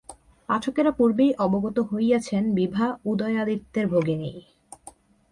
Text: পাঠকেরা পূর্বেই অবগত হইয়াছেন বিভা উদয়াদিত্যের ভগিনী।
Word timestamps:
পাঠকেরা 0.49 0.91
পূর্বেই 0.91 1.31
অবগত 1.37 1.77
হইয়াছেন 1.79 2.43
বিভা 2.55 2.85
উদয়াদিত্যের 3.05 3.85
ভগিনী। 3.87 4.31